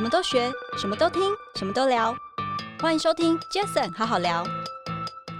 [0.00, 1.20] 什么都学，什么都听，
[1.56, 2.16] 什么都聊。
[2.80, 4.42] 欢迎收听 Jason 好好聊。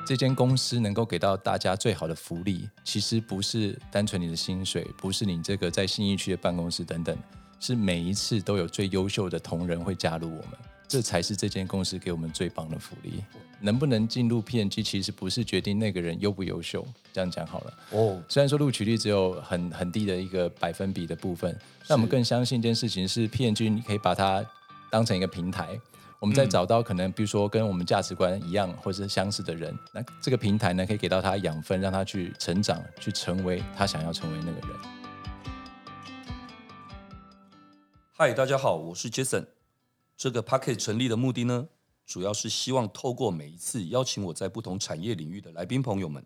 [0.05, 7.17] 这间公司能够给到大家最好的福利，其实不是单纯你的薪水，不是你这个在新一区的办公室等等，
[7.59, 10.59] 是每一次都有最优秀的同仁会加入我们，
[10.91, 13.23] 这才是这间公司给我们最棒的福利。
[13.61, 17.73] 能不能进入 P N G 其实不是决定那个人优不优秀，这样讲好了。
[17.91, 21.57] 哦，虽然说录取率只有很很低的一个百分比的部分，
[21.87, 24.45] 但我们更相信一件事情是 P N G 你可以把它
[24.91, 25.81] 当成一个平台。
[26.19, 34.77] 我们再找到可能，比如说跟我们价值观一样或者是相似的人，那这个平台呢，可以给到他养分，让他去成长，去成为他想要成为那个人。
[38.17, 39.60] 嗨，大家好，我是 Jason。
[40.21, 41.67] 这个 Podcast 成立的目的呢，
[42.05, 46.23] 主要是希望透过每一次邀请我在不同产业领域的来宾朋友们，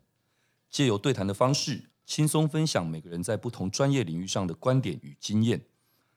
[0.69, 5.65] 借由对谈的方式，轻松分享每个人在不同专业领域上的观点与经验。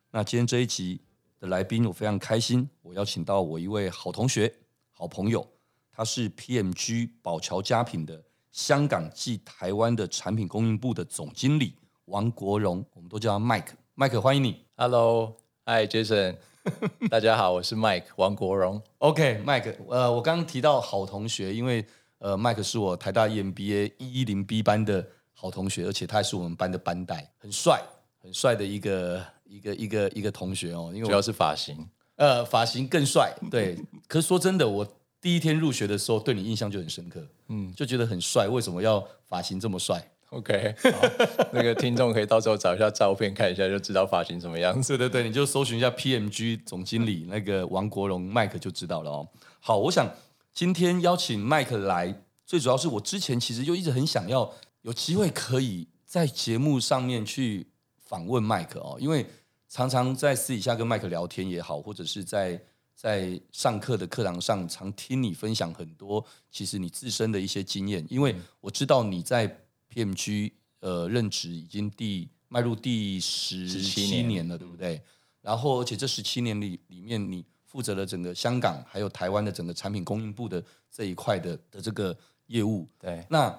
[0.10, 1.02] 那今天这一集。
[1.40, 2.68] 的来宾，我非常开心。
[2.82, 4.52] 我邀请到我一位好同学、
[4.92, 5.48] 好朋友，
[5.92, 13.74] 他是 PMG 宝侨家品的香港暨台湾的产品供应部的总经理王国荣，我们都叫他 Mike。
[13.96, 14.66] Mike，欢迎你。
[14.78, 16.38] Hello，Hi，Jason，
[17.10, 18.82] 大家好，我是 Mike 王国荣。
[19.00, 21.86] OK，Mike，呃，我刚刚提到好同学，因为
[22.20, 27.82] 呃，Mike 是我台大 EMBA 一一零 B 班的好同学，而且他还是我们班的班代，很帅，
[28.22, 29.24] 很帅的一个。
[29.50, 33.34] 一个一个一个同学哦，因为主要是发型，呃，发型更帅。
[33.50, 34.86] 对， 可是说真的，我
[35.22, 38.46] 第一天入学的时候对你印象就很深刻，嗯，就觉得很帅。
[38.46, 40.76] 为什么要发型这么帅？OK，
[41.52, 44.98] 那个听众可以到时候找一下照片看一下，就知道发型什么样子。
[44.98, 49.28] 对对对，你就搜寻一下 PMG 总经理那个王国荣 Mike 就知道了哦。
[49.60, 50.10] 好，我想
[50.54, 57.68] 今天邀请麦克来，最主要是我之前其实就一直很想要有机会可以在节目上面去。
[58.10, 59.26] 访问麦克哦，因为
[59.68, 62.58] 常常在私底下跟麦克聊天也好，或者是在
[62.96, 68.06] 在上课的课堂上，常听你分享很多其实你自身的一些经验。
[68.10, 69.46] 因为我知道你在
[70.06, 75.02] P&G 呃任职已经第迈入第十七年了，对不对？
[75.42, 82.16] 然后而且这十七年里里面，你负责了整个香港还有台湾的整个产品供应部的这一块的的这个
[82.48, 82.88] 业务。
[83.00, 83.54] 对，那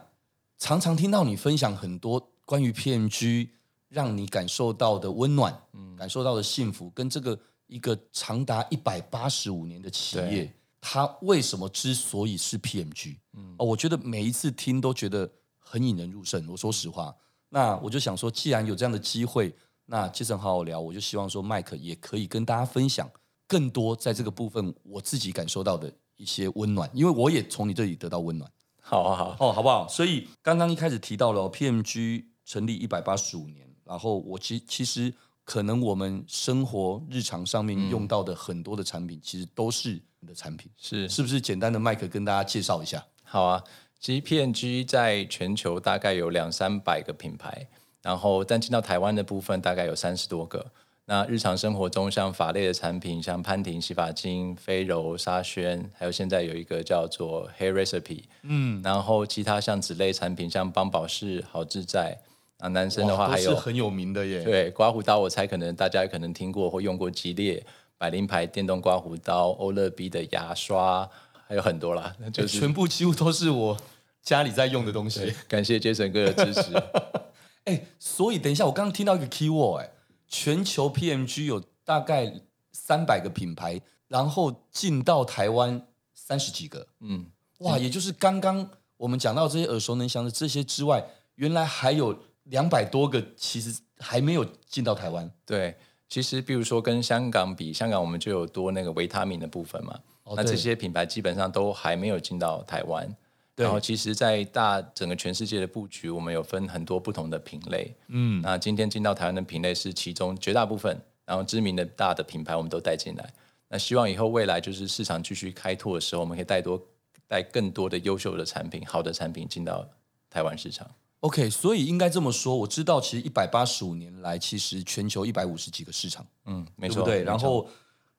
[0.59, 3.49] 常常听到你分享很多关于 PMG。
[3.91, 13.17] 让你感受到的温暖，嗯，感受到的幸福，跟这个一个长达一百八十五年的企业，它为什么之所以是 PMG？
[13.33, 15.27] 嗯，哦，我觉得每一次听都觉得
[15.69, 16.47] 很引人入胜。
[16.49, 17.15] 我说实话，
[17.51, 19.55] 那我就想说，既然有这样的机会，
[19.87, 23.11] 那 Jason 好好聊，我就希望说，Mike 也可以跟大家分享
[23.47, 28.51] 更多在这个部分我自己感受到的一些温暖，因为我也从你这里得到温暖。
[28.81, 29.87] 好啊，好哦，好不好？
[29.89, 33.69] 所以刚刚一开始提到了 PMG 成立一百八十五年。
[33.85, 35.11] 然后我其其实
[35.45, 41.41] 可能我们生活日常上面用到的很多的产品，其实都是你的产品，是是不是？
[41.41, 43.03] 简单的 Mike 跟大家介绍一下。
[43.25, 43.65] 好啊，
[44.01, 47.67] 其实 P&G 在全球大概有两三百个品牌，
[48.03, 50.65] 然后但进到台湾的部分大概有三十多个。
[51.05, 62.19] 那日常生活中像法类的产品，像潘婷洗发精、飞柔、沙宣，还有现在有一个叫做 Hair Recipe，嗯，然后其他像纸类产品，像邦宝适、好自在。
[62.59, 64.43] 啊，男生的话还有是很有名的耶。
[64.43, 67.65] 对，刮胡刀，我猜可能大家可能听过或用过吉列、
[67.97, 71.09] 百灵牌电动刮胡刀、欧乐 B 的牙刷，
[71.49, 73.77] 还有很多啦，就是全部几乎都是我
[74.23, 75.35] 家里在用的东西。
[75.49, 76.73] 感谢杰森哥的支持。
[77.65, 79.91] 哎，所以等一下，我刚刚听到一个 keyword，哎，
[80.29, 82.33] 全球 PMG 有大概
[82.73, 86.87] 三百个品牌，然后进到台湾三十几个。
[87.01, 87.27] 嗯，
[87.61, 91.05] 哇，也就是刚刚我们讲到这些耳熟能详的这些之外，
[91.37, 92.17] 原来还有。
[92.49, 95.31] 两百多个其实还没有进到台湾。
[95.45, 95.77] 对，
[96.09, 100.01] 其实比如说跟香港比，香港我们就有多那个维他命的部分嘛。
[100.29, 103.09] 哦、那这些品牌基本上都还没有进到台湾。
[103.57, 107.93] 然后其实，在大整个全世界的布局，我们有分很多不同的品类。
[108.07, 108.41] 嗯。
[108.41, 113.33] 那今天进到台湾的品类是其中绝大部分，然后知名的大的品牌我们都带进来。
[113.69, 116.81] 那希望以后未来就是市场继续开拓的时候，我们可以带多
[117.27, 119.85] 带更多的优秀的产品、好的产品进到
[120.31, 120.89] 台湾市场。
[121.21, 127.25] OK，所以应该这么说，我知道其实一百八十五年来，其实全球一百五十几个市场，嗯，没错，对对？
[127.25, 127.69] 然后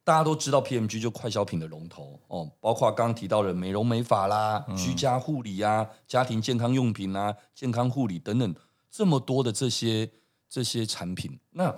[0.09, 8.55] 大家都知道 PMG 就快消品的龙头哦，包括刚刚提到的美容美发啦、嗯、居家护理啊、家庭健康用品啊、健康护理等等，
[8.89, 10.09] 这么多的这些
[10.49, 11.39] 这些产品。
[11.51, 11.71] 那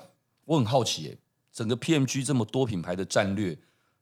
[0.46, 1.18] 我很好奇，
[1.52, 3.60] 整个 PMG 这么多品牌的战略，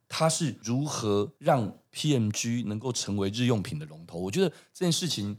[0.08, 4.16] 它是如何让 PMG 能够成为日用品的龙头？
[4.20, 5.36] 我觉得这件事情。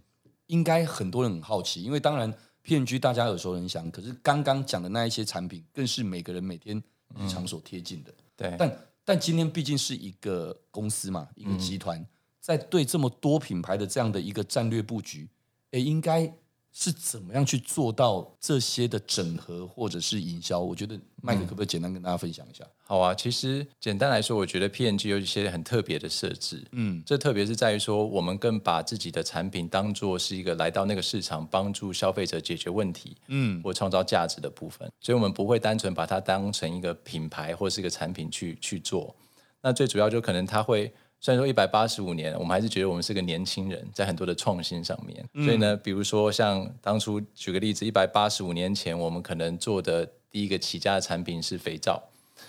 [0.47, 2.29] 应该很多人很好奇，因为当然
[2.65, 6.75] PMG 大家耳熟能详，可是刚刚讲的那一些产品，更是每个人每天
[7.17, 8.11] 日常所贴近的。
[8.11, 12.05] 嗯、对，但但今天毕竟是一个公司嘛，一个集团，
[12.39, 15.29] 在对这么多品牌的这样的一个战略布局，
[15.71, 16.33] 诶，应该。
[16.73, 20.59] 是怎么样去做到这些的整合或者是营销？
[20.59, 22.65] 我觉得麦克可不可以简单跟大家分享一下？
[22.83, 26.65] 好啊，其实简单来说，我觉得 PNG 有一些很特别的设置。
[26.71, 34.89] 嗯，这特别是在于说，我们更把自己的产品当做是一个来到那个市场，帮助消费者解决问题，嗯，或创造价值的部分。
[34.99, 39.13] 所以，我们不会单纯把它当成一个品牌或是一个产品去去做。
[39.61, 40.93] 那最主要就可能它会。
[41.21, 45.23] 虽然说一百八十五年，我们还是觉得我们是个年轻人，在很多的创新上面。
[45.35, 52.01] 嗯、所以呢，比如说像当初举个例子，一百八十五年前，我们可能做的第一个起家的产品是肥皂。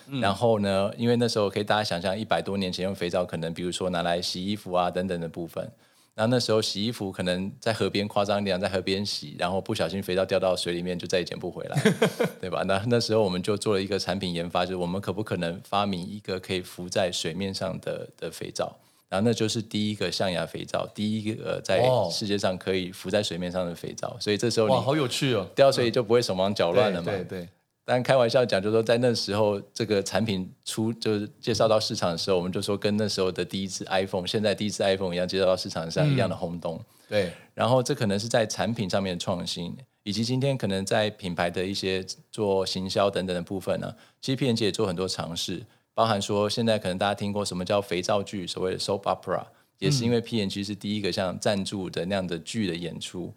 [0.09, 5.71] 嗯、然后呢，因为那时候可以大家想象，一百多年前用肥皂，可能比如说拿来洗衣服啊等等的部分。
[6.15, 11.83] 然后那时候洗衣服可能在河边夸张一点，在河边洗，然后不小心肥皂掉到水里面，就再也捡不回来，
[12.41, 12.63] 对吧？
[12.67, 18.77] 那那时候我们就做了一个产品研发，就是我们可不可能发明一个可以浮在水面上的的肥皂？
[19.09, 24.17] 然后那就是第一个象牙肥皂，第一个在世界上可以浮在水面上的肥皂。
[24.21, 27.11] 所以这时候哇，好有趣哦，掉水里就不会手忙脚乱了嘛。
[27.11, 27.49] 对对。
[27.85, 36.77] 但开玩笑讲，就是说在那时候这个产品出就是介绍到市场的时候，我们就说跟那时候的第一次 iPhone，现在第一次 iPhone 一样介绍到市场上一样的轰动。
[36.77, 45.61] 嗯、对，然后这可能是在产品上面的创新，以及今天可能在品牌的一些做行销等等的部分呢，其实 P&G 也做很多尝试，
[45.93, 49.45] 包含说现在可能大家听过什么叫肥皂剧，所谓的 soap opera，
[49.81, 53.35] 也是因为 P&G 是第一个像赞助的那样的剧的演出。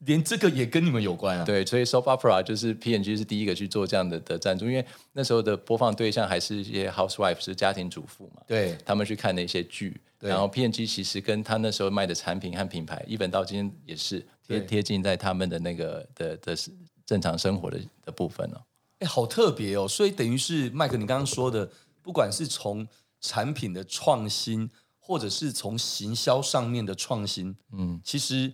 [0.00, 1.44] 连这个也跟你们有关啊？
[1.44, 16.56] 对，所以 soap opera 就是 P N G 是第一个去做这样的的赞助，因为那时候的播放对象还是一些 housewife 是家庭主妇嘛，对，他们去看那些剧，然后 P N G 其实跟他那时候卖的产品和品牌，一本到今天也是贴贴近在他们的那个的的
[17.04, 18.60] 正常生活的的部分哦。
[19.00, 19.88] 哎，好特别哦！
[19.88, 21.68] 所以等于是麦克，你刚刚说的，
[22.02, 22.86] 不管是从
[23.20, 28.52] 产品的创新，或者是从行销上面的创新，嗯，其实。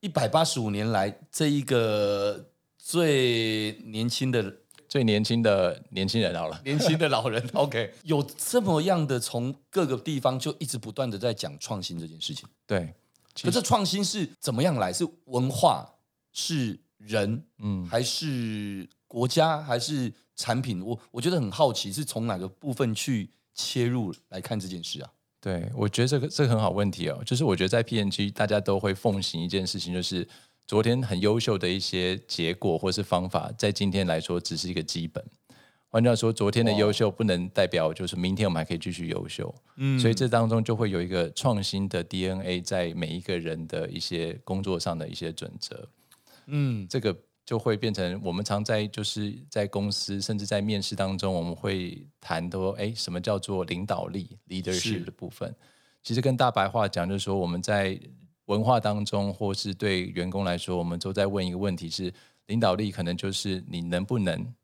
[0.00, 4.54] 一百八十五年来，这一个最年轻的、
[4.88, 12.48] 最年轻的年轻人好了，年轻的老人， OK，有这么样的从各个地方就一直不断的在讲创新这件事情。
[12.64, 12.94] 对，
[13.42, 14.92] 可是创新是怎么样来？
[14.92, 15.84] 是文化？
[16.32, 17.42] 是人？
[17.58, 19.60] 嗯，还是国家？
[19.60, 20.80] 还是产品？
[20.80, 25.10] 我我觉得很好奇，是从哪个部分去切入来看这件事啊？
[25.40, 27.22] 对，我觉得这个这个很好问题哦。
[27.24, 30.26] 就是我觉得在 PNG 大家都会奉行一件事情，就是
[30.66, 35.24] 昨天很优秀的一些结果或是方法，在今天来说只是一个基本。
[35.90, 39.54] 换句话说，昨天的优秀不能代表就是明天我们还可以继续优秀。
[39.76, 45.88] 嗯，所以这当中就会有一个创新的 DNA 在每一个人的一些工作上的一些准则。
[46.46, 47.16] 嗯，这个。
[47.48, 55.50] 就会变成我们常在就是在公司，甚至在面试当中，我们会谈说，哎，什么叫做领导力 （leadership） 的部分？
[56.02, 57.98] 其实跟大白话讲，就是说我们在
[58.48, 62.12] 文化当中，或是对员工来说，我们都在问一个问题是：
[62.48, 64.54] 领导力可能就是你能不能、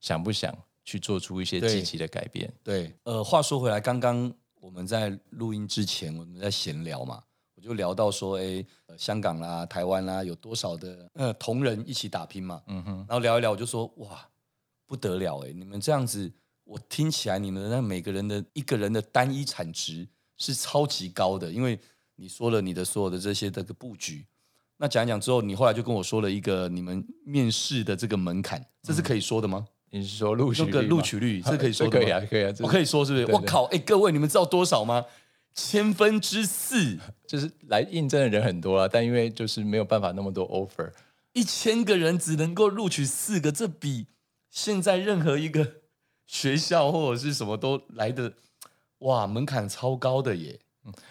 [0.00, 0.54] 想不想
[0.84, 2.52] 去做出一些积极的改变？
[2.62, 4.30] 对，对，呃，话说回来，刚刚
[4.60, 7.22] 我们在录音之前，我们在闲聊嘛。
[7.64, 8.62] 就聊到说，哎，
[8.98, 12.62] 香港啦、台湾啦，有多少的呃同仁一起打拼嘛？
[12.66, 12.96] 嗯哼。
[13.08, 14.28] 然后聊一聊，我就说，哇，
[14.86, 15.52] 不得了哎！
[15.52, 16.30] 你们这样子，
[16.64, 20.06] 我听起来你们那每个人的一个人的单一产值
[20.36, 21.80] 是超级高的，因为
[22.16, 24.26] 你说了你的所有的这些这个布局。
[24.76, 29.66] 那讲一讲之后，你后来就跟我说了一个你们面试的这个门槛，这是可以说的吗？
[29.92, 32.04] 嗯、你是说录取录取率这可以说的吗？
[32.04, 32.52] 可以啊，可以啊。
[32.60, 33.32] 我可以说是不是？
[33.32, 33.64] 我靠！
[33.66, 35.04] 哎，各位，你们知道多少吗？
[35.54, 40.92] 千分之四，就是来应征的人很多啊，但因为就是没有办法那么多 offer，
[41.32, 44.06] 一千个人只能够录取四个，这比
[44.50, 45.74] 现在任何一个
[46.26, 48.32] 学校或者是什么都来的，
[48.98, 50.60] 哇，门槛超高的耶。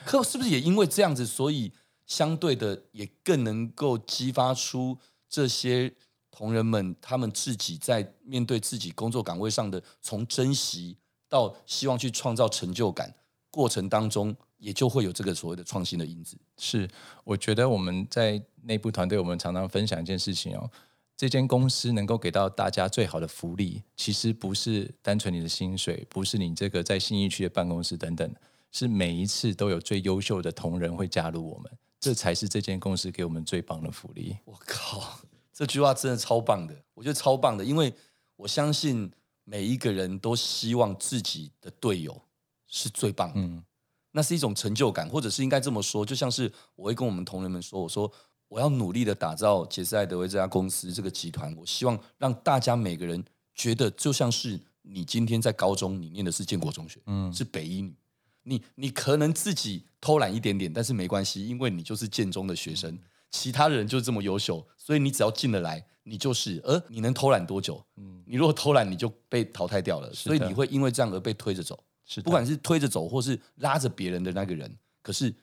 [0.06, 1.72] 可是不是也因为这样子，所以
[2.06, 4.98] 相对的也更能够激发出
[5.30, 5.92] 这些
[6.30, 10.98] 同仁们他们自己在面对自己工作岗位上的，从珍惜
[11.30, 13.16] 到希望去创造成就感。
[13.54, 16.36] 过程当中，也就会有这个所谓的创新的因子。
[16.58, 16.90] 是，
[17.24, 20.68] 我觉得我们在内部团队，我们常常分享一件事情哦，
[21.16, 28.34] 这间公司能够给到大家最好的福利，其实不是单纯你的薪水，不是你这个在新一区的办公室等等，
[28.72, 34.36] 是每一次都有最优秀的同仁会加入我们，这才是这间公司给我们最棒的福利。
[34.46, 35.20] 我靠，
[35.54, 37.94] 这句话真的超棒的，我觉得超棒的，因为
[38.36, 39.12] 我相信
[39.44, 42.20] 每一个人都希望自己的队友。
[42.76, 43.64] 是最棒的，嗯，
[44.14, 48.12] 那是一种成就感，或者是应该这么说，就像是我会跟我们同仁们说，我说
[48.48, 57.96] 我要努力的打造杰斯爱德威这家公司这个集团，我希望让大家每个人觉得就像是你今天在高中，你念的是建国中学，嗯，是北一女，
[58.42, 62.98] 你你可能自己偷懒一点点，但是没关系，因为你就是建中的学生，
[63.30, 66.60] 其他的人就是这么优秀，所以你只要进得来，你就是。
[66.64, 67.84] 而你能偷懒多久？
[67.98, 71.80] 嗯，你如果偷懒，你就被淘汰掉了，所以你会因为这样而被推着走。
[72.06, 75.34] 是，不管是推着走，或是拉着别人的那个人，可是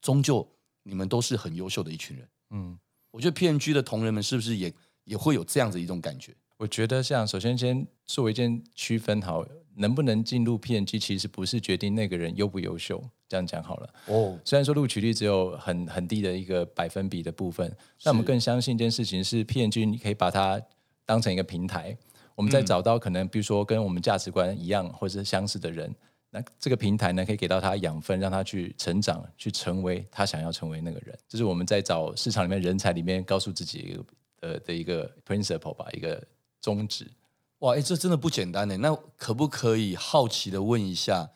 [0.00, 0.46] 终究
[0.82, 2.28] 你们都是很优秀的一群人。
[2.50, 2.78] 嗯，
[3.10, 4.72] 我觉得 PNG 的同仁们是不是也
[5.04, 6.34] 也会有这样子一种感觉？
[6.56, 9.46] 我觉得，像首先先做一件区分好，
[9.76, 13.02] 能不能进入 PNG 其实不是决定那个人优不优秀。
[13.28, 13.94] 这样讲好了。
[14.06, 17.70] 哦，虽然说录取率只有很很低的一个百分比的部分，
[18.02, 20.60] 但我们更相信一件事情是 PNG，你可以把它
[21.04, 21.96] 当成一个平台。
[22.34, 25.94] 我们再找到可能，比如说跟我们价值观一样或者是相似的人，
[26.30, 31.18] 那这个平台呢，可以给到他养分，让他去成长，去成为他想要成为那个人。
[31.28, 34.04] 这是我们在找市场里面人才里面告诉自己一个
[34.40, 36.22] 呃的一个 principle 吧，一个。
[36.60, 37.08] 宗旨，
[37.60, 38.76] 哇，哎，这真的不简单呢。
[38.78, 41.30] 那可不可以好奇的问一下，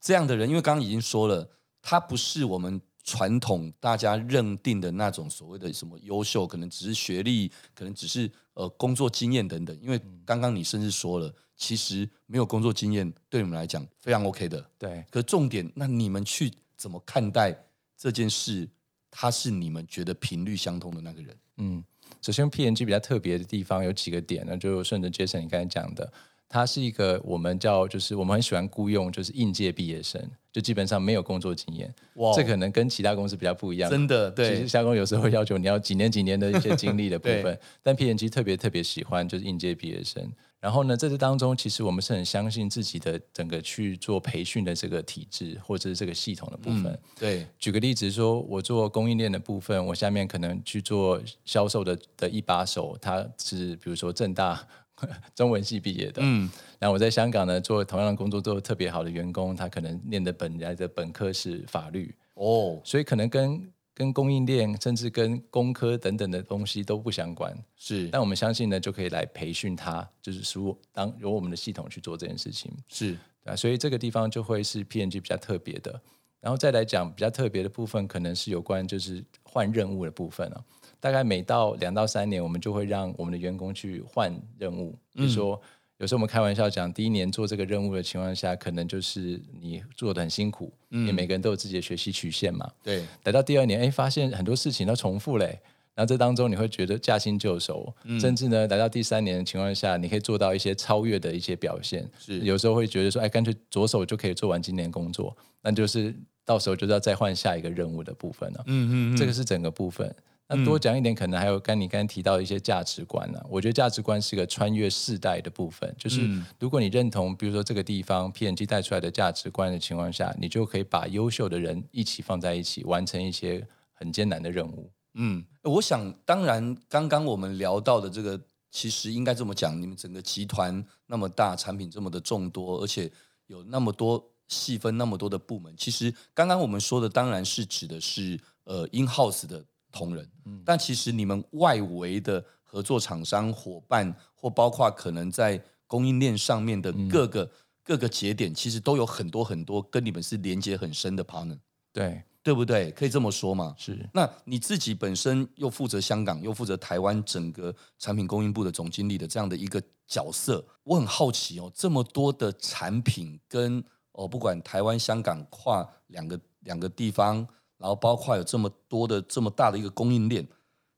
[0.00, 1.48] 这样的人，因为刚刚已经说了，
[1.80, 9.78] 他不是我们传统大家认定的那种所谓的什么优秀，可能只是学历，可能只是呃工作经验等等。
[9.80, 14.64] 因为刚刚你甚至说了，其实没有工作经验对你们来讲非常 OK 的。
[14.78, 15.04] 对。
[15.10, 17.56] 可重点，那你们去怎么看待
[17.96, 18.68] 这件事？
[19.10, 21.36] 他是你们觉得频率相通的那个人？
[21.58, 21.84] 嗯。
[22.20, 26.10] 首先 PNG 比较特别的地方有几个点呢，就顺着 Jason 你刚才讲的，
[26.48, 30.20] 他是一个我们叫就是我们很喜欢雇佣就是应届毕业生，
[30.52, 31.92] 就基本上没有工作经验。
[32.14, 33.90] 哇，这可能跟其他公司比较不一样。
[33.90, 34.50] 真的，对。
[34.50, 40.30] 其实，夏工有时候会要求你要几年几年的一些经历的部分， 但 PNG 特别特别喜欢就是应届毕业生。
[40.64, 46.86] 然后呢，在这当中，其实我们是很相信自己的整个去做培训的这个体制，或者是这个系统的部分。
[46.86, 54.66] 嗯、对，举个例子说，我做供应链的部分，我下面可能去做销售的的一把手，他是比如说正大
[55.36, 56.22] 中文系毕业的。
[56.24, 62.14] 嗯，然后我在香港呢做同样的工作，做得特别好的员工，他可能念的本来的本科是法律。
[62.36, 63.70] 哦，所以可能跟。
[63.94, 68.08] 跟供应链，甚至跟工科等等的东西都不相关，是。
[68.08, 73.54] 但我们相信呢，就可以来培训他，就是说，当由我们的系统去做这件事情，是啊。
[73.54, 76.00] 所以这个地方就会是 PNG 比较特别的。
[76.40, 80.62] 然后再来讲比较特别的部分，可能是有关就是换任务的部分啊。
[80.98, 85.60] 大概每到两到三年，我们就会让我们的员工去换任务，比如说。
[85.98, 92.68] 嗯有时候我们开玩笑讲，第一年做这个任务的情况下，可能就是你做的很辛苦，嗯，因为每个人都有自己的学习曲线嘛。
[92.82, 95.60] 对，来到第二年，哎，发现很多事情都重复嘞，
[95.94, 102.04] 然后这当中你会觉得驾轻就熟，嗯，甚至呢，来到第三年的情况下，你可以做到一些超越的一些表现。
[102.18, 106.12] 是，有时候会觉得说，哎，干脆左手就可以做完今年工作，那就是
[106.44, 108.64] 到时候就要再换下一个任务的部分了。
[108.66, 110.12] 嗯嗯，这个是整个部分。
[110.46, 113.46] 那多讲一点，可能还有跟你刚才提到的一些价值观呢、啊。
[113.48, 116.20] 我觉得价值观是一个穿越世代的部分，就是
[116.58, 124.90] 如果你认同，比如说这个地方 PNG 带出来的价值观的情况下，你就可以把优秀的人一起放在一起，完成一些很艰难的任务。
[125.14, 128.38] 嗯，我想当然，刚刚我们聊到的这个，
[128.70, 133.10] 其实应该这么讲，你们整个集团那么大，产品这么的众多，而且
[133.46, 139.64] 有那么多细分那么多的部门，其实刚刚我们说的当然是指的是呃 in house 的。
[139.94, 140.28] 同仁，
[140.64, 147.50] 但其实你们外围的合作厂商伙伴，或包括可能在供应链上面的各个、嗯、
[147.84, 151.56] 各个节点，其实都有很多很多跟你们是连接很深的 partner，
[151.92, 152.90] 对对不对？
[152.90, 153.74] 可以这么说嘛？
[153.78, 154.06] 是。
[154.12, 163.82] 那你自己本身又负责香港，又负责台湾整个产品供应部的总经理的这样的一个角色，我很好奇哦，这么多的产品跟
[164.12, 167.46] 哦，不管台湾、香港跨两个两个地方。
[167.84, 170.48] 然后包括有这么多的这么大的一个供应链，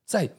[0.05, 0.33] 在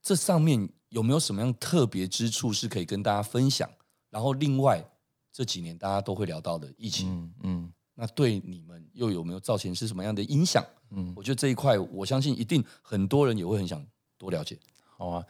[0.00, 3.68] 这上面有没有什么样特别之处是可以跟大家分享？
[4.08, 4.88] 然后另外
[5.32, 10.64] 这几年大家都会聊到的疫情，嗯，嗯，那对你们又有没有造成是什么样的影响？
[10.90, 13.84] 嗯，我觉得这一块我相信一定很多人也会很想
[14.16, 14.56] 多了解。
[14.96, 15.26] 好啊，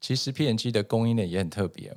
[0.00, 1.92] 其实 PNG 的供应链也很特别，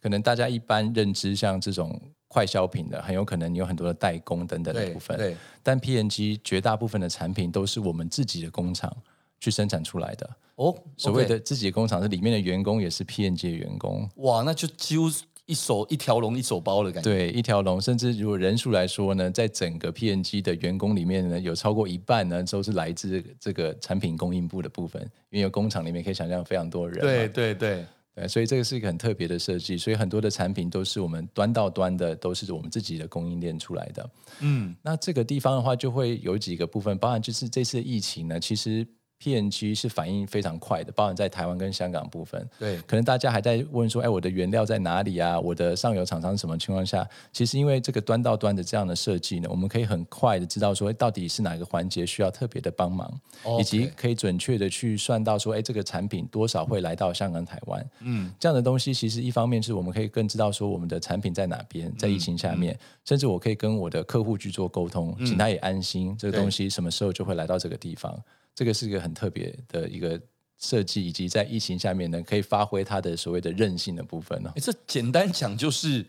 [0.00, 2.12] 可能大家一般认知像这种。
[2.32, 5.36] 快消品的很有可能你有很多的代工等等的部分，对。
[5.62, 8.90] 但 PNG 绝大部分的产品都是我们自己的工厂
[9.38, 10.74] 去生产出来的哦。
[10.96, 14.08] 所谓的自己的工厂是里面的员工也是 PNG 的员工。
[14.16, 15.10] 哇，那就几乎
[15.44, 17.10] 一手一条龙一手包的感觉。
[17.10, 26.98] 对，一条龙，甚至如果人数来说呢，在整个 PNG 的员工里面呢，有超过一半呢都是来自这个产品供应部的部分，因为有工厂里面可以想象非常多人。
[26.98, 27.74] 对对对。
[27.74, 27.86] 对，
[28.28, 34.10] 所以这个是一个很特别的设计，所以很多的产品都是我们端到端的，都是我们自己的供应链出来的。
[34.40, 38.86] 嗯，那这个地方的话，就会有几个部分，包含就是这次疫情呢，其实
[39.22, 42.44] P&G 是反应非常快的，包含在台湾跟香港部分。
[42.58, 45.38] 对，可能大家还在问说，哎，我的原料在哪里啊？
[45.38, 47.08] 我的上游厂商什么情况下？
[47.32, 53.08] 其实因为这个端到端的这样的设计呢，我们可以很快的知道说，到底是哪个环节需要特别的帮忙
[53.44, 53.60] ，Okay.
[53.60, 57.90] 以及可以准确的去算到说，哎，这个产品多少会来到香港、台湾。
[58.00, 68.20] 嗯，这样的东西其实一方面是我们可以更知道说我们的产品在哪边，在疫情下面，嗯嗯、甚至我可以跟我的客户去做沟通，请他也安心，嗯、这个东西什么时候就会来到这个地方。
[68.54, 70.20] 这个是一个很特别的一个
[70.58, 74.52] 设计，以及在疫情下面呢，可以发挥它的所谓的韧性的部分呢。
[74.56, 76.06] 这简单讲就是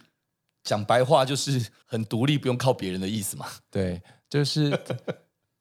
[0.64, 3.48] 讲白话，就是很独立，不用靠别人的意思嘛。
[3.70, 4.78] 对，就是。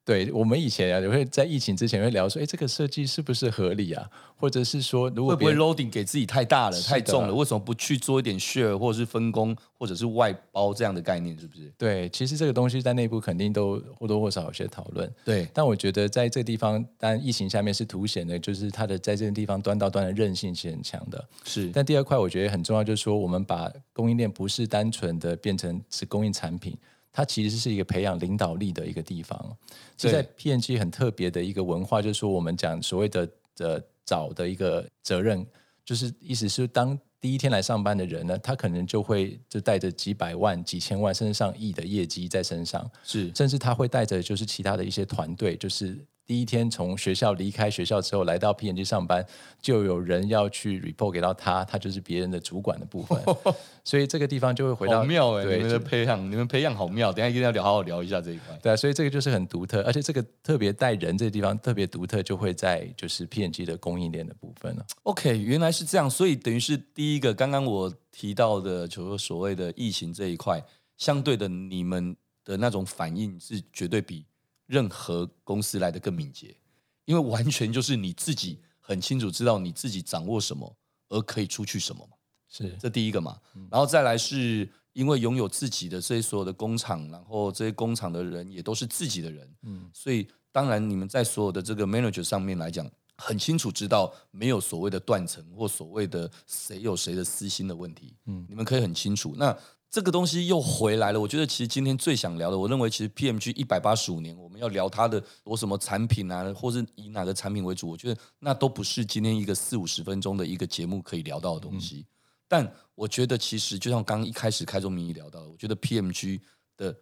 [0.05, 4.05] 对，我们以前啊，也会在疫情之前会聊说，哎，这个设计是不是合理啊？
[4.37, 7.33] 或者是说，如果会不会 loading 给自己太大了、太重了？
[7.33, 11.39] 为什么不去做一点 share，或者是分工，或者是外包这样的概念？
[11.39, 11.73] 是不是？
[11.79, 15.09] 对，其实这个东西在内部肯定都或多或少有些讨论。
[15.25, 21.25] 对，但我觉得在这个地方，当然疫情下面是凸显的，就是它的在这个地方端到端的韧性是很强的。
[21.45, 26.77] 是，但第二块我觉得很重要，就是说我们把供应链不是单纯的变成只供应产品。
[27.13, 29.57] 它其实是一个培养领导力的一个地方，
[29.97, 35.47] 这在 P&G 很特别的一个文化，就是说我们讲所谓的的早的一个责任，
[35.85, 45.99] 就是意思是当第一天来上班的人呢，他可能就会就带着几百万、几千万甚至上亿的业绩在身上，是，甚至他会带着就是其他的一些团队，就是。
[46.25, 49.27] 第一天从学校离开学校之后，来到 P&G 上班，
[49.61, 53.21] 就有人要去 report 给到他，他就是别人的主管的部分，
[53.85, 58.57] 所以这个地方就会回到好妙哎，对你们的培养，你们培养好妙，等一下一定要聊，好好聊一下这一块。
[58.63, 64.87] 对啊，所以这个就是很独特，而且这个特别带人这个地方特别独特，就会在就是 P&G 的供应链的部分了。
[65.03, 70.63] OK，原来是这样，所以等于是第一个，刚刚我提到的，就是所谓的疫情这一块，
[70.97, 74.25] 相对的你们的那种反应是绝对比
[74.67, 76.57] 任何公司来的更敏捷。
[77.05, 80.77] 因为完全就是你自己很清楚知道你自己掌握什么，
[81.09, 82.17] 而可以出去什么嘛，
[82.49, 83.37] 是这第一个嘛。
[83.71, 99.59] 然后再来是因为拥有自己的这些所有的工厂，然后这些工厂的人也都是自己的人，嗯，所以当然你们在所有的这个 manager 上面来讲，很清楚知道没有所谓的断层或所谓的谁有谁的私心的问题，嗯，你们可以很清楚那。
[99.93, 101.21] 这个东西又回来了。
[101.21, 111.97] 我觉得其实今天最想聊的，我认为其实 PMG 一百八十五年，我们要聊它的多什么产品啊，或是以哪个产品为主，我觉得那都不是今天一个四五十分钟的一个节目可以聊到的东西。
[111.97, 112.07] 嗯、
[112.49, 116.41] 但我觉得其实就像刚刚一开始开宗明义聊到的，我觉得 PMG
[116.79, 116.97] 的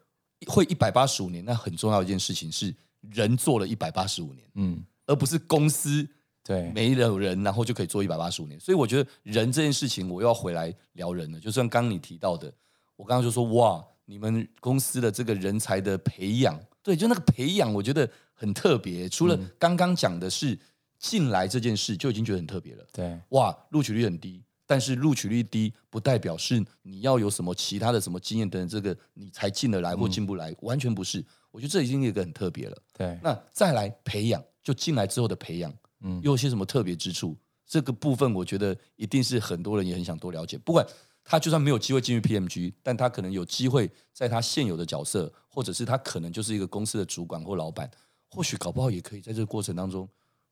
[0.49, 6.05] 会一百八十五年，那很重要一件事情是人做了一百八十五年，嗯，而不是公司
[6.43, 8.59] 对没有人然后就可以做一百八十五年。
[8.59, 11.39] 所以我觉得人这件事情，我又要回来聊人了。
[11.39, 12.53] 就像刚刚你提到的。
[13.01, 19.09] 我刚刚就说哇，你们公司的这个人才的培养，对，就那个培养，我觉得很特别。
[19.09, 20.59] 除了刚刚讲的是
[20.99, 22.87] 进来这件事，就已经觉得很特别了。
[22.93, 31.25] 对，哇，录取率很低，但是录取率低不代表是你要有什么其他的什么经验等等，这个你才进得来或进不来，嗯、完全不是。
[31.51, 32.77] 我觉得这已经是一个很特别了。
[32.93, 37.35] 对，那再来培养，就进来之后的培养，嗯，又有些什么特别之处？
[37.67, 40.87] 这个部分我觉得一定是很多人也很想多了解，不管。
[41.31, 47.89] 他就算没有机会进入 PMG，但他可能有机会在他现有的角色，或者是他可能就是一个公司的主管或老板，
[48.29, 50.09] 或许搞不好也可以在这个过程当中，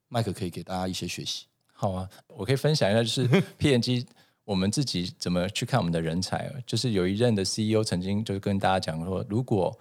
[0.07, 1.47] 麦克可以给大家一些学习。
[1.73, 3.27] 好啊，我可以分享一下，就是
[3.59, 4.07] PMG
[4.45, 6.49] 我们自己怎么去看我们的人才。
[6.65, 9.77] 就是有一任的 CEO 曾经就跟大家讲说，如果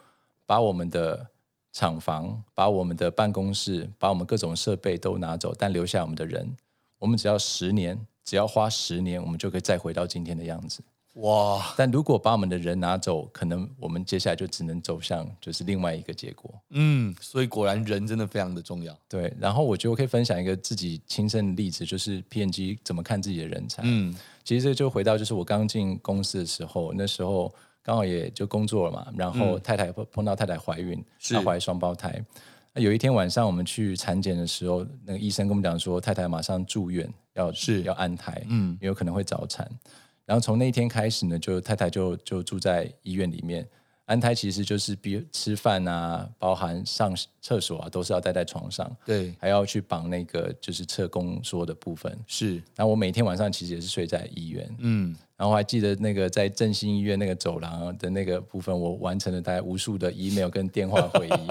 [0.47, 1.27] 把我们的
[1.73, 6.57] 厂房、把我们的办公室、把我们各种设备都拿走，但留下我们的人，
[6.99, 7.99] 我们只要十年。
[8.23, 10.81] 只要花十年，我们就可以再回到今天的样子。
[11.13, 11.73] 哇！
[11.77, 16.53] 但如果把我们的人拿走，可能我们接下来就只能走向就是另外一个结果。
[16.71, 18.93] 嗯，所以果然人真的非常的重要。
[19.07, 23.81] 对，然后我觉得我可以分享一个自己亲身的例子，就是 PNG 怎么看自己的人才。
[23.85, 27.49] 嗯，其实这就回到就是我刚进公司的时候，那时候
[27.81, 32.21] 刚好也就工作了嘛，然后太太碰到太太怀孕，她怀双胞胎。
[32.77, 39.69] 有一天晚上，我们去产检的时候，那个医生跟我们讲说，太太马上住院，要是要安胎，嗯，也有可能会早产。
[40.25, 43.67] 然后从那一天开始呢，就太太就就住在医院里面。
[44.05, 52.17] 安胎其实就是比吃饭啊，包含上厕所啊，都是要待在床上，对，还要去绑那个就是侧宫缩的部分。
[52.25, 61.47] 是，然后我每天晚上其实也是睡在医院，嗯，然后我还记得那个在振兴医院那个走廊的那个部分，我完成了大概无数的 email 跟电话会议。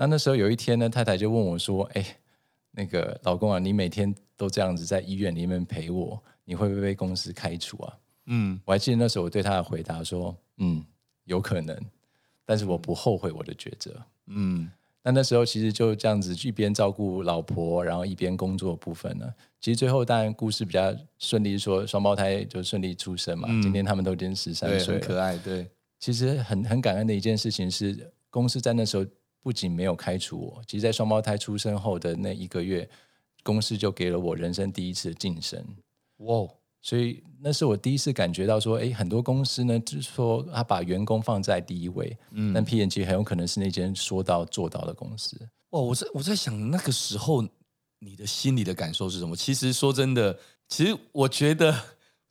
[0.00, 2.16] 那那时候有一天呢，太太就问我说：“哎，
[2.70, 10.82] 那个老公啊，你每天都这样子在医院里面陪我，你会不会被公司开除啊？”嗯，我还记得那时候我对他的回答说：“嗯，
[11.24, 11.78] 有可能，
[12.46, 13.94] 但是我不后悔我的抉择。”
[14.28, 14.70] 嗯，
[15.02, 19.30] 那那时候其实就这样子一边照顾老婆，然后一边工作部分呢。
[19.60, 23.48] 其实最后当然故事比较顺利，说双胞胎就顺利出生嘛。
[23.50, 25.36] 嗯、今天他们都已经十三岁，很可爱。
[25.36, 29.04] 对，其实很很感恩的一件事情是，公司在那时候
[29.42, 32.88] 不仅没有开除我，其实在双胞胎出生后的那一个月，
[33.42, 35.64] 公司就给了我人生第一次的晋升。
[36.18, 36.46] 哇！
[36.82, 45.36] 所以那是我第一次感觉到说，哎，很多公司呢，就是说他把员工放在第一位，嗯，但 P&G 很有可能是那间说到做到的公司。
[45.70, 45.80] 哇！
[45.80, 47.46] 我在我在想那个时候
[47.98, 49.36] 你的心里的感受是什么？
[49.36, 51.74] 其实说真的，其实我觉得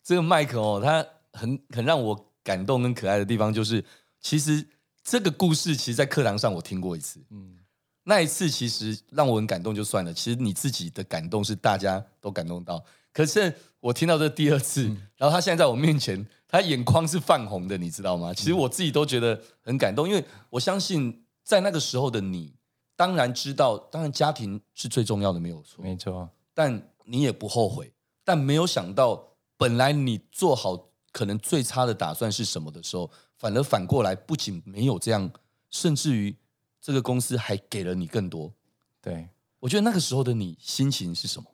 [0.04, 3.84] 这个麦克哦，他很很让我感动跟可爱的地方，就是
[4.20, 4.66] 其实
[5.10, 7.58] 这个故事，其实，在课堂上我听过一次，嗯，
[8.04, 12.80] 那一次其实让我很感动就算了，其实你自己的感动是大家都感动到。
[13.12, 18.32] 可是我听到这第二次，嗯、然后他现在在我面前，他眼眶是泛红的，你知道吗？
[18.32, 22.54] 其实我自己都觉得很感动，因为我相信在那个时候的你，
[22.96, 26.30] 当然知道，当然家庭是最重要的，没有错，没错。
[26.54, 27.92] 但你也不后悔，
[28.24, 29.24] 但没有想到，
[29.58, 35.32] 本来你做好可能最差的打算是什么的时候，反而反过来，不仅没有这样，
[35.72, 36.36] 甚至于
[36.80, 38.54] 这个公司还给了你更多。
[39.02, 39.28] 对，
[39.62, 41.50] 我觉得那个时候的你心情是什么？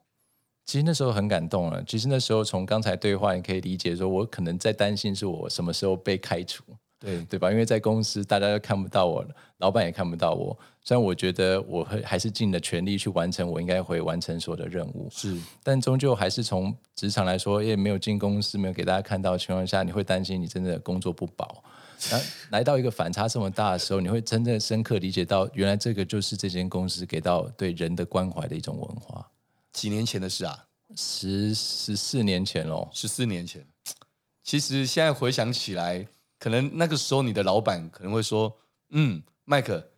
[0.66, 1.84] 其实那时候很感动了。
[1.84, 6.64] 其实那时候从刚才对话，你可以理解说，我可能在担心是我什么时候被开除，
[7.00, 7.52] 对对吧？
[7.52, 9.24] 因为在公司大家都看不到我，
[9.58, 10.58] 老板也看不到我。
[10.82, 21.64] 虽然我觉得我会还是尽了全力去完成我应该会完成所有的任务，是，但终究还是从职场来说，也没有进公司，没有给大家看到的情况下，你会担心你真的工作不保。
[22.10, 29.30] 然后来到一个反差这么大的时候，你会真正深刻理解到，原来这个就是这间公司给到对人的关怀的一种文化。
[29.74, 33.66] 几年前的事啊，十十四年前喽，十四年前。
[34.44, 38.56] 其实现在回想起来，可能那个时候你的老板可能会说
[38.92, 39.90] ：“嗯，麦克，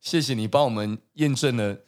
[0.00, 1.78] 谢谢你帮我们验证了，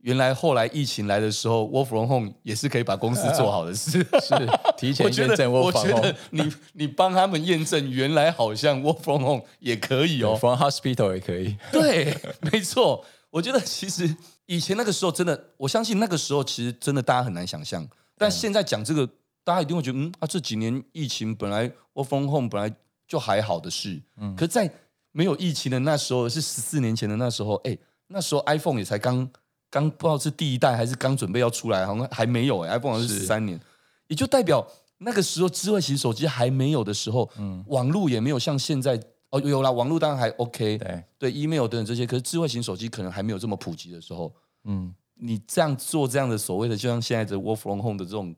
[0.00, 3.90] 原来后来疫情来的时候，work from home 也是可以把公司做好的事。
[4.20, 4.34] 是
[4.76, 5.96] 提前验证 work from home。
[5.96, 11.56] 我觉得你你帮他们验证，原来好像 work from home 也可以哦，from hospital 也可以。
[11.72, 12.16] 对，
[12.52, 13.04] 没错。
[13.30, 14.16] 我觉得其实。
[14.50, 17.86] 以前那个时候真的，我相信那个时候其实真的大家很难想象。
[18.16, 19.06] 但现在讲这个，
[19.44, 22.74] 大家一定会觉得，嗯，啊，这几年疫情本来 work from home 本来
[23.06, 24.72] 就还好的事，嗯，可在
[25.12, 29.28] 没有疫情的那时候，是十四年前的那时候，哎，那时候 iPhone 也才刚
[29.70, 33.60] 刚不知道是第一代还是刚准备要出来，好像还没有，哎，iPhone 好像是十三年，
[34.06, 34.66] 也就代表
[34.98, 39.00] 那个时候智慧型手机还没有的时候，嗯，网络也没有像现在。
[39.30, 41.04] 哦，有啦，网络当然还 OK，对。
[41.18, 48.34] 对，email 等等这些，可是智慧型手机可能还没有这么普及的时候，嗯，你这样做这样的所谓的，就像现在的 work from home 的这种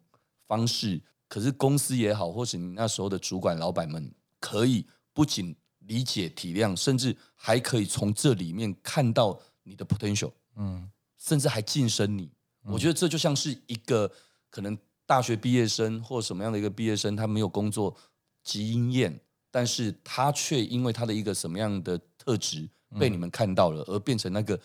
[0.49, 5.55] 方式，可是公司也好，或是你那时候的主管老板们，可以不仅
[5.87, 10.91] 理解体谅，甚至还可以从这里面看到你的 potential，嗯，
[11.21, 12.31] 甚至还晋升你。
[12.65, 14.11] 嗯，我觉得这就像是一个
[14.51, 17.97] 可能大学毕业生或什么样的一个毕业生，他没有工作
[18.43, 19.21] 及经验。
[19.53, 22.69] 但是他却因为他的一个什么样的特质
[23.01, 24.57] 被你们看到了，而变成那个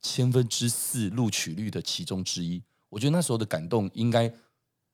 [0.00, 2.62] 千分之四录取率的其中之一。
[2.88, 4.32] 我觉得那时候的感动应该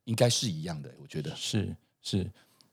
[0.03, 0.93] 应该是一样的。
[1.01, 2.29] 我觉得是是，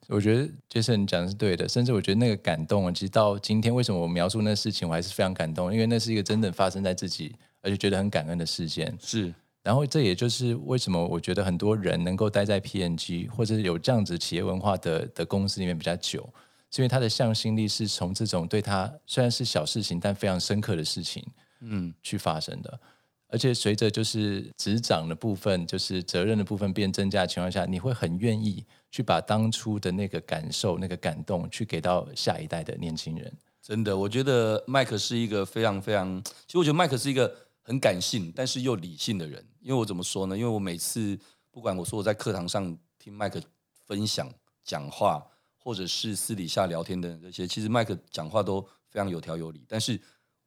[0.08, 1.69] 我觉得杰森讲的是对的。
[1.69, 8.95] 甚至我觉得那个感动啊，其实到今天为什么我描述那事情，我还是非常感动，因为那是一个真的发生在自己，而且觉得很感恩的事件。
[9.02, 16.30] 是，然后这也就是为什么我觉得很多人能够待在 PNG 或者是有这样子企业文化的的公司里面比较久。
[16.69, 21.23] 是因为他的向心力是从这种对他虽然是小事情，但非常深刻的事情，
[21.62, 22.80] 嗯，去发生的。
[23.28, 33.32] 而且随着就是职掌的部分，就是责任的部分变增加的情况下，你会很愿意去把当初的那个感受、那个感动，去给到下一代的年轻人。
[33.62, 37.32] 真的，我觉得麦克是一个非常非常，其实我觉得麦克是一个
[37.63, 39.43] 很感性，但是又理性的人。
[39.60, 40.38] 因为我怎么说呢？
[40.38, 43.41] 因为我每次不管我说我在课堂上听麦克
[43.88, 44.32] 分享
[44.63, 45.26] 讲话。
[45.65, 49.63] 或者是私底下聊天的这些，其实麦克讲话都非常有条有理。
[49.65, 49.97] 但是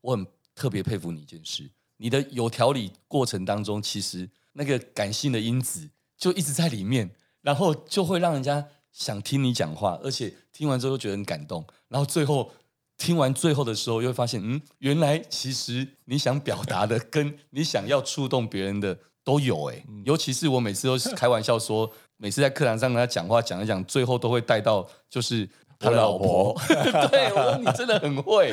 [0.03, 11.67] 我很特别佩服你一件事，你的有条理过程当中，其实那个感性的因子就一直在里面，然后就会让人家想听你讲话，而且听完之后又觉得很感动。
[11.89, 12.53] 然后最后
[12.97, 19.85] 听完最后的时候，又会发现，嗯，原来其实你想表达的跟你想要触动别人的都有诶。
[20.05, 21.91] 尤其是我每次都是开玩笑说。
[22.19, 25.47] 每次在课堂上跟他讲话讲一讲，最后都会带到就是
[25.79, 26.59] 他老婆。
[27.11, 28.51] 对，我说你真的很会，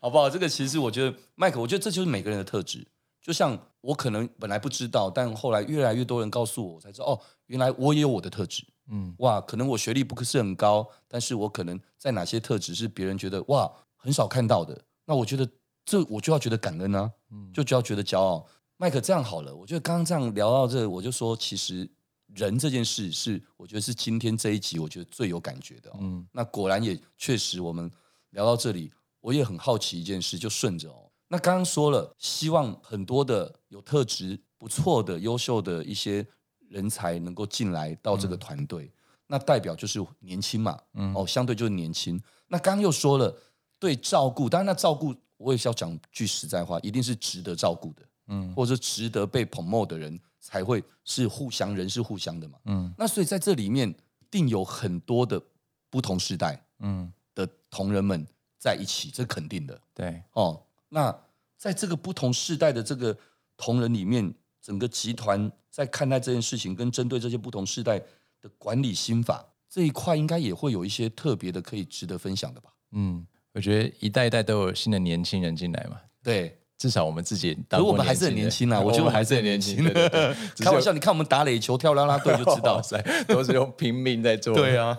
[0.00, 0.30] 好不好？
[0.30, 2.86] 这个其实我觉得，麦克，我觉得这就是每个人的特质。
[3.20, 8.64] 就像我可能本来不知道，但后来越来越多人告诉我，我才知道哦，原来我也有我的特质。
[8.92, 14.78] 嗯，哇，可能我学历不是很高，但是我可能在哪些特质是别人觉得哇很少看到的。
[15.04, 15.48] 那我觉得
[15.84, 17.10] 这我就要觉得感恩啊，
[17.52, 18.46] 就就要觉得骄傲。
[18.76, 21.88] 麦克，这样好了，我觉得刚刚这样聊到这，我就说，其实
[22.34, 25.90] 人这件事是，我觉得是今天这一集我觉得最有感觉的。
[26.00, 27.90] 嗯，那果然也确实，我们
[28.30, 31.10] 聊到这里，我也很好奇一件事，就顺着哦。
[31.28, 36.26] 那刚刚说了，希望很多的有特质、不错的、优秀的一些
[36.72, 38.92] 人才能够进来到这个团队，嗯、
[39.26, 42.20] 那代表就是年轻嘛，嗯，哦，相对就是年轻。
[42.48, 43.36] 那刚刚又说了，
[43.78, 45.14] 对照顾，当然那照顾。
[45.38, 52.94] 我也是要讲句实在话，一定是值得照顾的，嗯，或者是值得被 promote 的人才会是互相，人是互相的嘛，嗯。
[52.96, 53.92] 那所以在这里面，
[54.30, 55.42] 定有很多的
[55.90, 58.24] 不同时代，嗯，的同仁们
[58.56, 60.62] 在一起，这肯定的，对，哦。
[60.90, 61.12] 那
[61.56, 63.16] 在这个不同世代的这个
[63.56, 67.98] 同仁里面，整个集团在看待这件事情，跟针对这些不同时代
[68.40, 73.26] 的管理心法这一块，应该也会有一些特别的可以值得分享的吧，嗯。
[73.54, 79.84] 我觉得一代一代都有新的年轻人进来嘛，对，至少我们自己，可我们还是很年轻啊，我觉得我们还是很年轻。
[79.84, 82.80] 对对对开玩笑，你看我们打垒球、跳啦啦队就知道，
[83.28, 84.54] 都是用拼命在做。
[84.54, 84.98] 对啊，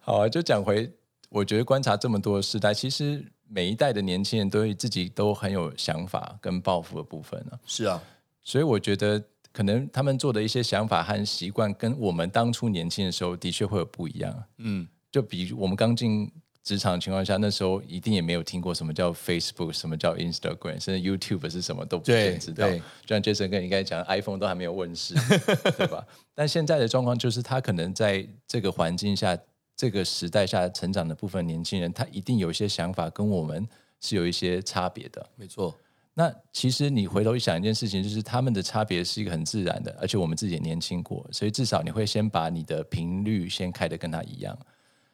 [0.00, 0.92] 好啊，就讲回，
[1.30, 7.58] 我觉得观察这么多的世代，其实每一代的年轻人对自己都很有想法跟抱负的部分呢。
[7.64, 7.98] 是啊，
[8.42, 9.18] 所以我觉得
[9.58, 14.44] 可能他们做的一些想法和习惯，跟我们当初年轻的时候的确会有不一样。
[14.58, 16.30] 嗯，就比如我们刚进。
[16.64, 22.68] 职场情况下，那时候一定也没有听过什么叫 Facebook，什么叫 Instagram，甚至 YouTube 是什么都不知道。
[22.70, 25.14] 就像 Jason 跟你刚才讲，iPhone 都还没有问世，
[25.78, 26.06] 对吧？
[26.34, 29.34] 但现在的状况就是，他可能在这个环境下、
[29.74, 33.66] 这个时代下成长的部分年轻人，他一定有一些想法跟我们
[34.02, 35.26] 是有一些差别的。
[35.36, 35.74] 没错。
[36.18, 44.58] 那其实你回头一想一件事情，就是他们的差别是一个很自然的，而且我们自己也年轻过，所以至少你会先把你的频率先开得跟他一样。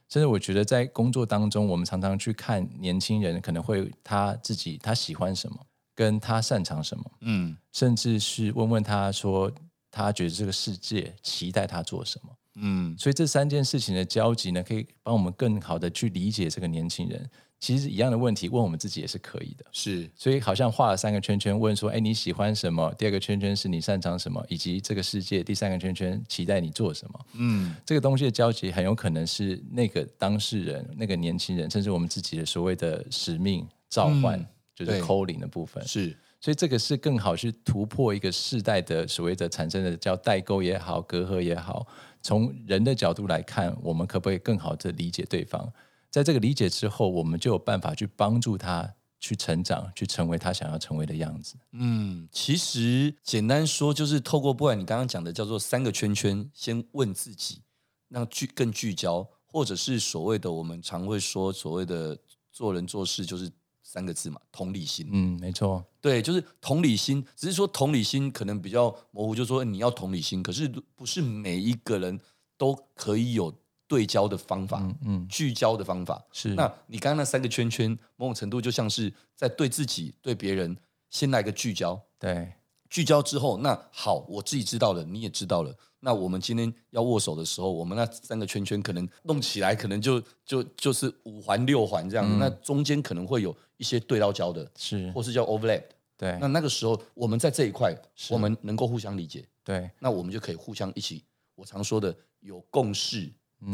[0.08, 5.58] 甚至我觉得，在工作当中，我们常常去看年轻人，可能会他自己他喜欢什么，
[5.94, 9.52] 跟他擅长什么，嗯，甚至是问问他说，
[9.90, 17.28] 他觉得这个世界期待他做什么，嗯，所以这三件事情的交集呢，可以帮我们更好的去理解这个年轻人。
[17.60, 22.92] 其实一样的问题问我们自己也是可以的，是，所以好像画了三个圈圈，问说，哎，你喜欢什么？
[22.98, 24.44] 第二个圈圈是你擅长什么？
[24.50, 27.26] 以及这个世界第三个圈圈期待你做什么？
[27.34, 35.82] 嗯，这个东西的交集很有可能是那个当事人、那个年轻人，甚至我们自己的所谓的使命召唤，嗯、就是 calling 的部分。
[35.86, 41.86] 是，所以这个是更好去突破一个世代的所谓的产生的叫代沟也好、隔阂也好，
[42.24, 45.70] 从人的角度来看，我们可不可以更好的理解对方？
[46.10, 51.56] 在这个理解之后，我们就有办法去帮助他去成长，去成为他想要成为的样子。
[51.72, 57.60] 嗯，其实简单说，就是透过不管你刚刚讲的叫做三个圈圈，先问自己，
[58.08, 62.16] 让聚更聚焦，或者是所谓的我们常会说所谓的
[62.50, 63.52] 做人做事就是
[63.94, 65.08] 三个字嘛，同理心。
[65.12, 67.24] 嗯，没错，对，就是同理心。
[67.36, 72.18] 只是说同理心可能比较模糊，就是说你要同理心，可是不是每一个人
[72.58, 73.54] 都可以有。
[73.86, 76.54] 对焦的方法，嗯，嗯，聚焦的方法是。
[76.54, 80.74] 那你刚刚那三个圈圈，某种程度就像是在对自己、对别人
[81.10, 82.00] 先来个聚焦。
[82.18, 82.50] 对，
[82.88, 85.74] 聚焦之后，那好，我自己知道了，你也知道了。
[86.00, 92.26] 那我们今天要握手的时候，我们那三个圈圈可能弄起来，可能就就就是五环六环这样。
[92.28, 95.82] 嗯，那中间可能会有一些对到焦的，是，或是叫 overlap。
[96.16, 97.94] 对，那那个时候我们在这一块，
[98.30, 99.44] 我们能够互相理解。
[99.62, 101.24] 对，那我们就可以互相一起。
[101.54, 103.32] 我常说的有共识。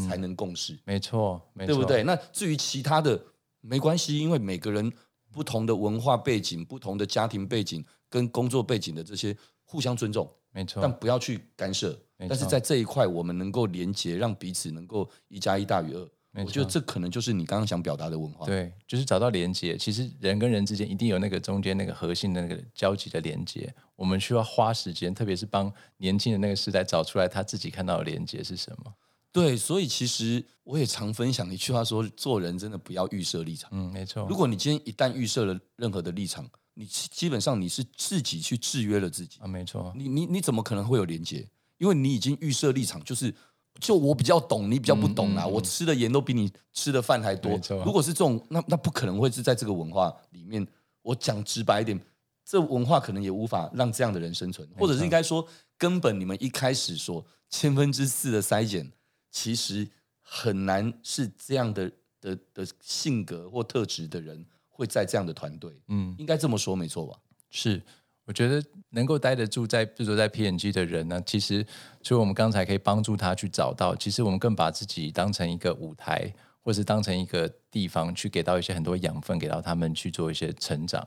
[0.09, 2.05] 才能共事，没错，没错，对不对？
[2.05, 3.21] 那至于其他的，
[3.61, 4.93] 没关系，因为每个人
[5.33, 11.99] 不同的文化背景、不同的家庭背景跟工作背景的这些，互相尊重，没错，但不要去干涉。
[12.29, 16.07] 但是在这一块，我们能够连接，让彼此能够一加一大于二。
[16.35, 19.77] 我觉得这可能就是你刚刚想表达的文化，对，就是找到连接。
[19.77, 28.95] 其实人跟人之间一定有那个中间那个核心的那个交集的连接，我们需要花时间，特别是帮年轻的那个时代找出来他自己看到的连接是什么。
[29.33, 33.69] 对，所以其实我也常分享一句话说，做人真的不要预设立场。
[33.73, 34.25] 嗯，没错。
[34.29, 39.39] 如果你今天一旦预设了任何的立场，你基本上你是自己去制约了自己。
[39.41, 39.93] 啊，没错。
[39.97, 41.49] 你你你怎么可能会有连接？
[41.79, 43.35] 因为你已经预设立场，就是
[43.79, 45.45] 就我比较懂，你比较不懂啊。
[45.45, 47.59] 嗯嗯嗯、我吃的盐都比你吃的饭还多。
[47.85, 50.67] 如果是这种，那那不可能会是在这个文化里面。
[51.03, 51.99] 我讲直白一点，
[52.45, 55.47] 这文化可能也无法让这样的人生存，或者是应该说，
[55.79, 58.93] 根本你们一开始说千分之四的筛检。
[59.33, 59.89] 其实
[60.21, 64.45] 很难是这样的的的性格或特质的人
[64.81, 67.19] 会在这样的团队，嗯，应该这么说没错吧？
[67.51, 67.83] 是，
[68.25, 71.67] 我觉得能够待得住在，比如说在 PNG 的人呢，其实，
[72.03, 76.33] 所以我们刚才可以帮助他去找到，其实我们更把自己当成一个舞台。
[76.63, 81.05] 或或是当成一个地方去给到一些很多养分，给到他们去做一些成长。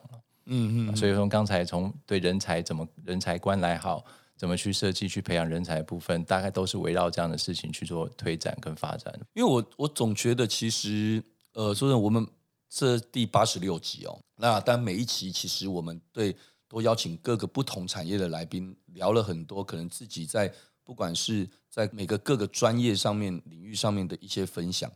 [0.48, 4.04] 嗯嗯，所以从刚才从对人才怎么人才观来好，
[4.36, 9.18] 怎么去设计去培养人才的部分，大概都是围绕这样的事情去做推展跟发展。
[9.36, 12.28] 因为我我总觉得其实呃，说真的，我们
[12.74, 16.36] 这第八十六集哦，那但每一期其实我们对
[16.68, 20.52] 都邀请各个不同产业的来宾聊了很多，可能自己在
[20.84, 24.92] 不管是在每个各个专业上面领域上面的一些分享。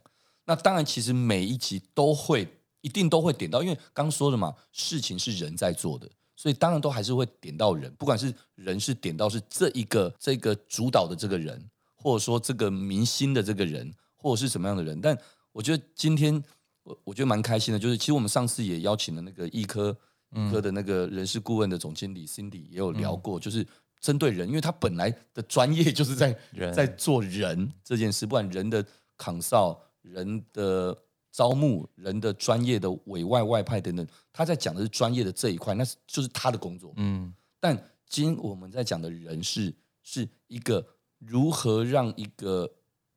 [0.45, 2.47] 那当然，其实每一集都会。
[2.81, 7.93] 一定都会点到，因为刚说的嘛，事情是人在做的，所以当然都还是会点到人。
[7.95, 11.61] 不管是人是点到是这一个这个主导的这个人，
[11.95, 15.01] 或者说这个明星的这个人，或者是什么样的人。
[15.01, 15.17] 但
[15.51, 16.41] 我觉得今天
[16.87, 19.95] 我我觉得蛮开心的，就是其实我们上次也邀请了那个易科
[20.31, 23.65] 易科的那个人事顾问的总经理 Cindy 也有聊过，就是
[23.99, 28.85] 针对人，因为他本来的专业就是在 人在做人这件事，不管人的
[29.17, 30.97] consult 人的。
[31.29, 36.91] 招募人的专业的委外外派等等，他在讲的是专业的这一块，那是就是他的工作。
[36.95, 39.71] 嗯，但今我们在讲的人事
[40.01, 40.83] 是一个
[41.19, 42.67] 如何让一个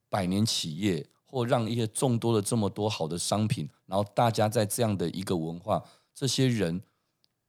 [0.07, 5.81] 百年企业或让一些众多的这么多好的商品，然后大家在这样的一个文化，
[6.13, 6.81] 这些人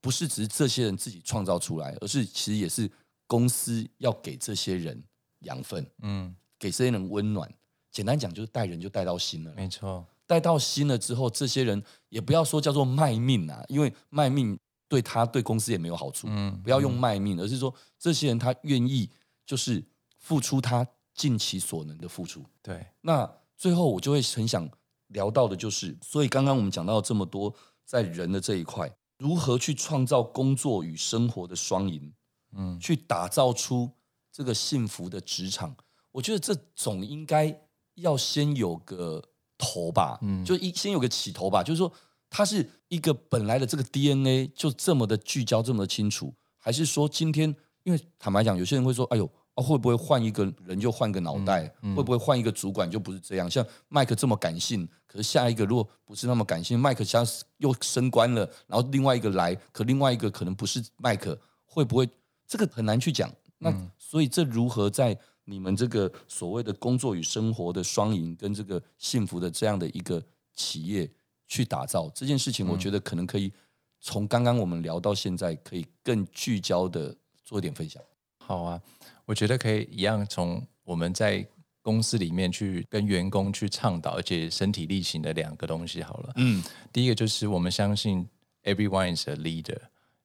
[0.01, 2.91] 不是只是这些人自己创造出来，而是其实也是
[3.27, 5.03] 公司要给这些人
[5.41, 7.53] 养分，嗯，给这些人温暖。
[7.91, 10.07] 简单讲就是带人就带到心了，没错。
[10.25, 16.27] 带到心了之后，这些人也不要说叫做卖命啊，因为卖命对他对公司也没有好处。
[16.31, 19.11] 嗯，不要用卖命，而是说这些人他愿意
[19.45, 19.85] 就是
[20.19, 22.43] 付出他尽其所能的付出。
[22.63, 23.31] 对，那
[23.63, 24.69] 最后我就会很想
[25.07, 32.13] 聊到的就是，所以刚刚我们讲到这么多，在人的这一块，如何去创造工作与生活的双赢，
[32.57, 33.93] 嗯，去打造出
[34.33, 35.77] 这个幸福的职场，
[36.11, 37.63] 我觉得这总应该
[37.95, 39.23] 要先有个。
[39.59, 41.93] 头吧，嗯，就一先有个起头吧，就是说，
[42.29, 51.65] 它是一个本来的这个 DNA 就这么的聚焦，这么的清楚，还是说今天，因为坦白讲，有些人会说，哎呦，啊、会不会换一个人就换个脑袋？
[51.83, 53.51] 嗯嗯、会不会换一个主管就不是这样？
[53.51, 57.27] 像麦克这么感性，可是下一个如果不是那么感性，麦克像
[57.59, 62.09] 又升官了，然后另外一个来，可另外一个可能不是麦克，会不会
[62.47, 63.31] 这个很难去讲？
[63.59, 65.19] 那所以这如何在？
[65.45, 70.23] 你们这个所谓的工作与生活的双赢，跟这个幸福的这样的一个
[70.55, 71.11] 企业
[71.49, 73.53] 去打造这件事情，我觉得可能可以
[74.01, 77.13] 从刚刚我们聊到现在，可以更聚焦的
[77.45, 78.01] 做一点分享。
[78.39, 78.81] 好啊，
[79.25, 81.47] 我觉得可以一样从我们在
[81.81, 86.33] 公司里面去跟员工去倡导，而且身体力行的两个东西好了。
[86.37, 88.27] 嗯，第一个就是我们相信
[88.65, 89.79] everyone is a leader，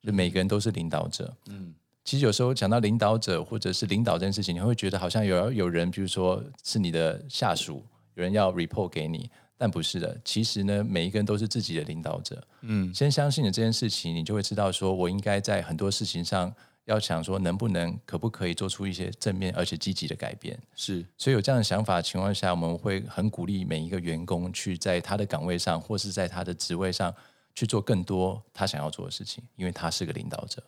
[0.03, 1.35] 就每个人都是领导者。
[1.47, 1.73] 嗯。
[2.03, 7.83] 其实有时候讲到领导者或者是领导这件事情，你会觉得好像有有人，比如说是你的下属，
[8.13, 10.17] 有人要 report 给你，但不是的。
[10.23, 12.41] 其实呢，每一个人都是自己的领导者。
[12.61, 16.53] 嗯，先相信了这件事情，你就会知道说，我应该在很多事情上
[16.87, 20.57] 要想说，能不能、可不可以做出一些正面而且积极的改变。
[20.75, 27.13] 是，所以有这样的想法的情况下，我们会很鼓励每一个员工去在他的岗位上或是在他的职位上
[27.53, 30.63] 去做更多他想要做的事情，因为他是个领导者。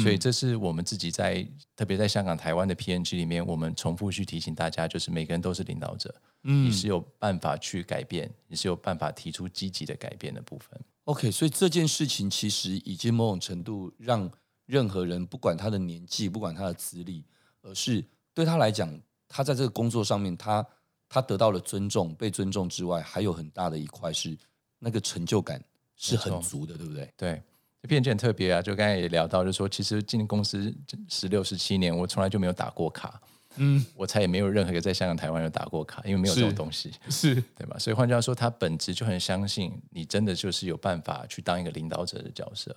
[0.00, 10.80] 所以这是我们自己在特别在香港、台湾的 PNG 里面，我们重复去提醒大家，就是每个人都是领导者，嗯，你是有办法去改变，你是有办法提出积极的改变的部分。
[11.06, 14.30] OK，所以这件事情其实已经某种程度让
[14.66, 17.24] 任何人，不管他的年纪，不管他的资历，
[17.62, 18.92] 而是对他来讲，
[19.28, 20.66] 他在这个工作上面，他
[21.08, 24.36] 他得到了尊重，被尊重之外，还有很大的一块是
[24.78, 25.62] 那个成就感
[25.96, 27.12] 是很足的，对不对？
[27.16, 27.42] 对。
[27.88, 28.62] 这很特别啊！
[28.62, 30.72] 就刚才也聊到，就是说，其实进公司
[31.08, 33.20] 十六、十七年，我从来就没有打过卡。
[33.56, 37.76] 嗯，我猜也没有任何一个在香港、台湾有打过卡，因为没有这种东西，是，是对吧？
[37.80, 42.72] 所以换句话说，他本质就很相信你真的就是有办法去当一个领导者的角色。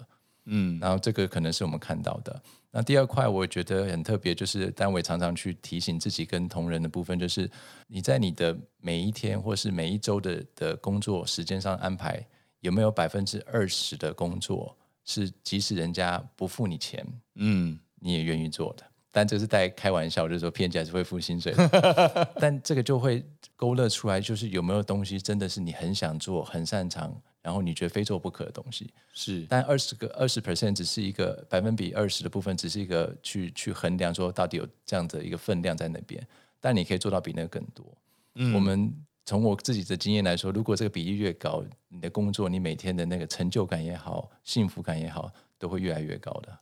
[0.45, 2.41] 嗯，然后这个可能是我们看到的。
[2.71, 7.49] 那第二块，我觉得很特别，就是单位常常去提醒自己跟同仁的部分，就是
[7.87, 12.25] 你在你的每一天或是每一周的的工作时间上安排，
[12.59, 14.77] 有没有百分之二十的工作？
[15.05, 18.83] 是，即使人家不付你钱，嗯，你也愿意做的。
[19.11, 22.35] 但这是在开玩笑，就是说骗子还是会付薪水的。
[22.41, 23.23] 但这个就会
[23.55, 27.15] 勾勒出来，就是有没有东西真的是你很想做、很擅长，
[27.45, 28.91] 然后你觉得非做不可的东西。
[29.13, 36.27] 是，但二十个二十 percent 只是一个百分比二十的部分，只是一个去去衡量说到底有这样的一个分量在那边。
[36.59, 37.85] 但你可以做到比那个更多。
[38.33, 38.91] 嗯，我们。
[39.27, 46.59] 从我自己的经验来说，如果这个比例越高，你的工作，你每天的那个成就感也好，幸福感也好，都会越来越高的。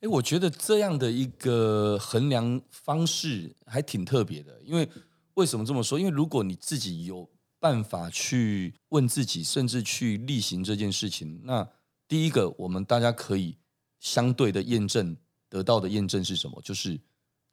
[0.00, 4.86] 诶，我觉得这样的一个衡量方式还挺特别的，因为
[5.32, 5.98] 为什么这么说？
[5.98, 7.26] 因为如果你自己有
[7.64, 11.40] 办法去问自己，甚至去例行这件事情。
[11.44, 11.66] 那
[12.06, 13.56] 第一个，我们大家可以
[14.00, 15.16] 相对的验证
[15.48, 16.60] 得到的验证是什么？
[16.60, 17.00] 就是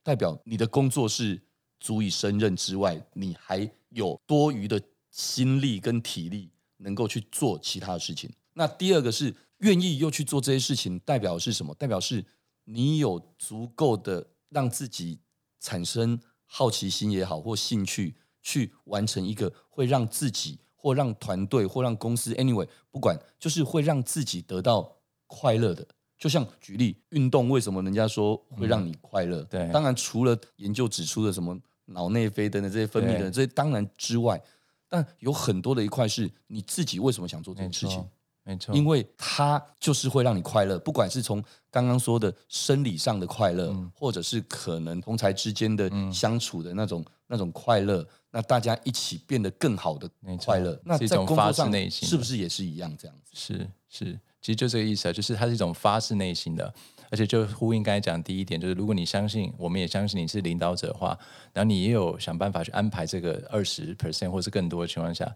[0.03, 1.41] 代表你的工作是
[1.79, 4.81] 足以胜任之外，你还有多余的
[5.11, 8.29] 心力跟体力能够去做其他的事情。
[8.55, 11.73] 那第二个是愿意又去做这些事情，代表是什么？
[11.75, 12.25] 代表是
[12.65, 15.21] 你有足够的让自己
[15.61, 18.15] 产生好奇心也好，或兴趣。
[18.41, 25.87] 去完成一个会让自己或让团队或让公司，anyway，不管就是会让自己得到快乐的。
[26.17, 29.41] 就像举例，运动为什么人家说会让你快乐？
[29.41, 34.39] 嗯、对，当然除了研究指出的什么脑内啡等等这些分泌的这些当然之外，
[34.87, 38.07] 但有很多的一块是你自己为什么想做这件事情？
[38.43, 50.09] 没错，因为它就是会让你快乐，不管是从刚刚说的生理上的快乐，嗯、或者是可能同才之间的相处的那种、嗯、那种快乐，那大家一起变得更好的
[50.43, 53.31] 快乐，那在工作上是不是也是一样这样子？
[53.33, 56.73] 是是，其实就这个意思啊，就是它是一种发自内心的，
[57.11, 61.17] 而且就呼应刚才讲第一点，就是如果你相信，我们也相信你是领导者的话，
[61.53, 65.31] 然后你也有想办法去安排这个二十 percent 或是更多的情况下。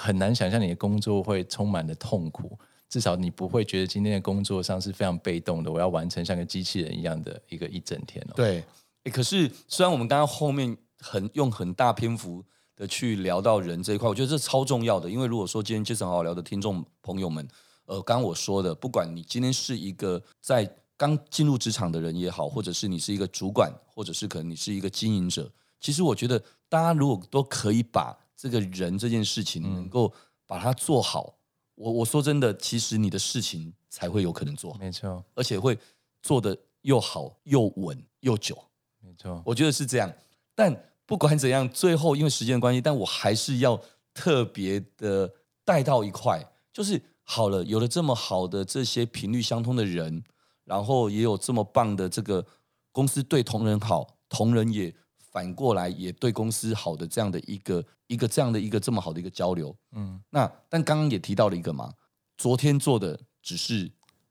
[0.00, 2.56] 很难想象你的工作会充满了痛苦，
[2.88, 5.72] 至少你不会觉得今天的工作上是非常被动的。
[5.72, 8.34] 我要完成像个机器人一样的一个一整天哦。
[8.36, 8.62] 对，
[9.10, 12.44] 可是虽然我们刚刚后面很用很大篇幅
[12.76, 15.10] 的去聊到人这一块，我觉得这超重要的。
[15.10, 17.48] 因为如果说今天 Jason 好好聊的听众朋友们，
[17.86, 28.16] 呃，刚刚我说的，不管你今天是一个在刚进入职场的人也好，或者是你是一个主管，或者是可能你是一个经营者，其实我觉得大家如果都可以把。
[28.40, 30.12] 这个人这件事情能够
[30.46, 31.34] 把它做好，
[31.76, 35.76] 嗯、我我说真的，其实你的事情才会有可能做好，没错，而且会
[36.22, 38.56] 做得又好又稳又久，
[39.00, 40.12] 没错，我觉得是这样。
[40.54, 40.72] 但
[41.04, 43.80] 不管怎样，最后因为时间的关系，但我还是要
[44.14, 45.28] 特别的
[45.64, 46.40] 带到一块，
[46.72, 50.22] 就是好了，有了这么好的这些频率相通的人，
[50.62, 52.46] 然后也有这么棒的这个
[52.92, 54.94] 公司对同仁好，同仁也。
[55.38, 61.94] 反过来也对公司好的这样的一个一个这样的一个这么好的一个交流，嗯，那但刚刚也提到了一个嘛，
[62.36, 63.88] 昨天做的只是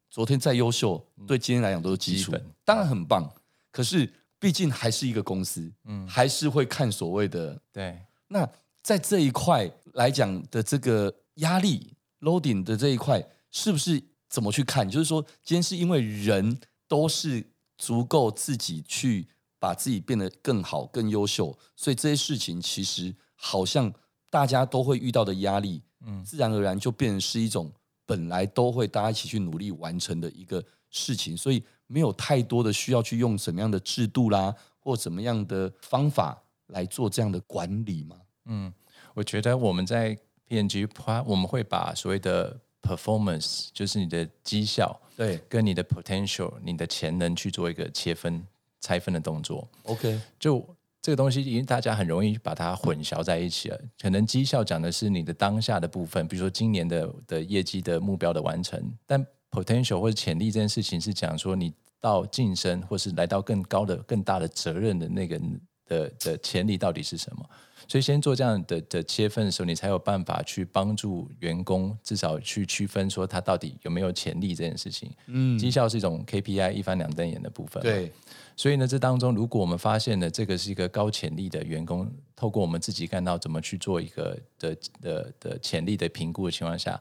[0.10, 2.34] 昨天再优秀，对今天来讲都是基础，
[2.66, 3.26] 当然很棒。
[3.72, 7.98] 可是毕竟还是一个公司，嗯，还是会看所谓的对。
[8.28, 8.46] 那
[8.82, 14.90] 在这一块来讲的这个压力 loading 的这一块，是不是怎么去看？
[14.90, 19.30] 就是说，今天是因为人都是足够自己去。
[19.60, 23.92] 把自己变得更好、更优秀，所以这些事情其实好像
[24.30, 27.72] 大家都会遇到的压力，嗯，自然而然就变成是一种
[28.06, 38.16] 本来都会大家一起去努力完成的一个事情，所以没有太多的需要去用什么样的制度啦，或怎么样的方法来做这样的管理嘛。
[38.46, 38.74] 嗯，
[39.14, 40.88] 我觉得我们在 P&G，
[41.26, 48.46] 我们会把所谓的 performance，就是你的绩效，对，跟你的 potential，你的潜能去做一个切分。
[48.82, 50.66] 拆分的动作，OK，就
[51.02, 53.80] 这个东西，因为大家很容易把它混淆在一起了。
[54.02, 65.42] 可能绩效讲的是你的当下的部分，比如说今年的的业绩的目标的完成，但 potential 或者潜力这件事情是讲说你到晋升或是来到更高的、更大的责任的那个
[65.86, 67.50] 的的潜力到底是什么。
[67.88, 75.10] 所以先做这样的的切分的时候，你才有办法去帮助员工，至少去区分说他到底有没有潜力这件事情。
[75.28, 77.82] 嗯，绩效是一种 KPI 一翻两瞪眼的部分。
[77.82, 78.12] 对，
[78.58, 87.00] 所以呢，这当中如果我们发现了这个是一个高潜力的员工，透过我们自己看到怎么去做一个的的的潜力的评估的情况下，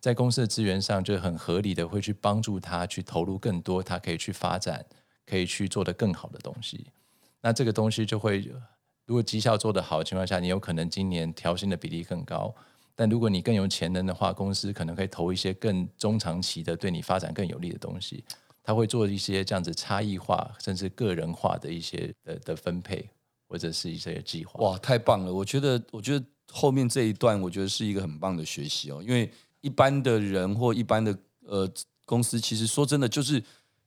[0.00, 4.84] 在公司的资源上就很合理的会去帮助他去投入更多，他可以去发展，
[5.24, 6.86] 可以去做的更好的东西。
[7.40, 8.52] 那这个东西就会。
[9.06, 12.54] 如果绩效做得好的情况下，你有可能今年调薪的比例更高。
[12.94, 18.24] 但如果你更有潜能的话，公司可能可以投一些更中长期的、对你发展更有利的东西。
[18.62, 23.08] 他会做一些这样子差异化，甚至个人化的一些的的分配，
[23.48, 24.58] 或者是一些计划。
[24.60, 25.32] 哇，太棒了！
[25.32, 29.00] 我觉得，我觉得后面这一段，我觉得是一个很棒的学习哦。
[29.06, 29.30] 因为
[29.60, 31.70] 一般的人或一般的呃
[32.04, 33.40] 公司，其实说真的，就是。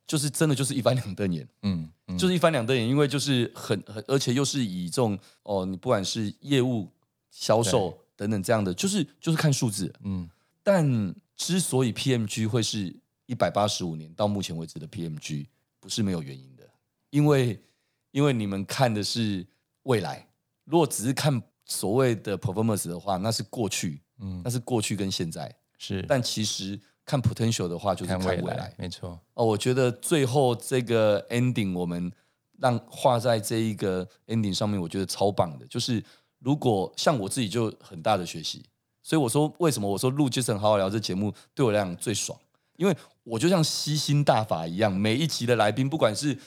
[0.10, 6.90] 就是真的就是一翻两瞪眼，嗯，嗯，就是一翻两瞪眼，因为就是很很，而且又是以这种哦，你不管是业务、
[7.30, 10.28] 销售等等这样的，就是就是看数字，嗯。
[10.64, 12.92] 但之所以 PMG 会是
[13.28, 15.46] 一百八十五年到目前为止的 PMG，
[15.80, 16.68] 不是没有原因的，
[17.12, 17.62] 因为
[18.10, 19.46] 因为你们看的是
[19.84, 20.28] 未来，
[20.66, 25.56] 如果只是看所谓的 performance 的话，那是过去，嗯，那是过去跟现在。
[25.78, 26.80] 是，但其实。
[27.10, 29.20] 看 potential 的话，就是看未来，未来没错。
[29.34, 32.12] 哦，我觉得最后这个 ending 我们
[32.60, 35.66] 让画在这一个 ending 上面，我觉得超棒的。
[35.66, 36.04] 就是
[36.38, 38.64] 如果像我自己就很大的学习，
[39.02, 42.38] 所以我说为什么我说录 Jason 好好聊这节目对我来讲最爽，
[42.78, 46.38] 因为我就像吸星大法一样，每一集的来宾，不管是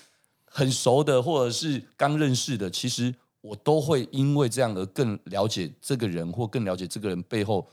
[0.45, 7.67] 很熟的或者是刚认识的，其实我都会因为这样而更了解这个人，或更了解这个人背后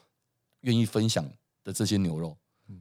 [0.62, 1.24] 愿意分享
[1.64, 2.36] 的这些牛肉，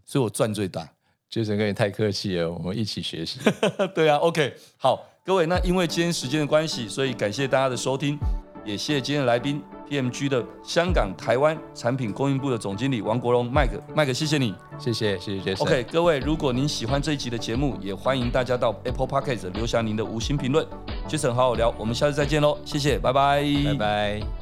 [0.05, 0.89] 所以我赚最大。
[1.31, 3.39] Jason 哥你太客气了，我们一起学习。
[3.95, 8.19] 对啊，OK，好，各位，那因为今天时间的关系，所以感谢大家的收听，
[8.65, 15.61] 也谢谢今天的来宾，PMG 的香港、台湾产品供应部的总经理王国荣，Mike，Mike，谢谢你，谢谢，谢谢 Jason。
[15.61, 20.67] OK，各位，如果您喜欢这一集的节目，也欢迎大家到 Apple Podcast 留下您的五星评论。
[21.07, 24.38] Jason 好好聊，我们下次再见喽，谢谢，拜拜，拜拜。